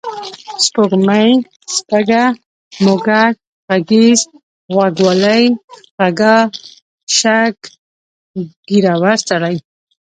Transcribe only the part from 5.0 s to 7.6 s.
والۍ، خَږا، شَږ،